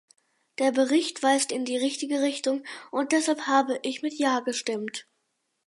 Der 0.57 0.71
Bericht 0.71 1.21
weist 1.21 1.51
in 1.51 1.63
die 1.63 1.77
richtige 1.77 2.23
Richtung, 2.23 2.63
und 2.89 3.11
deshalb 3.11 3.41
habe 3.41 3.77
ich 3.83 4.01
mit 4.01 4.15
ja 4.17 4.39
gestimmt. 4.39 5.07